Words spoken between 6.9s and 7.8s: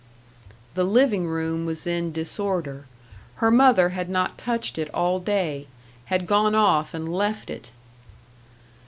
and left it.